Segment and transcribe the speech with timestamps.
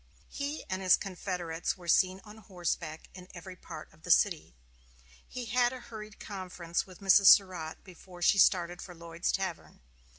[0.31, 4.55] He and his confederates were seen on horseback in every part of the city.
[5.27, 7.27] He had a hurried conference with Mrs.
[7.27, 9.79] Surratt before she started for Lloyd's tavern.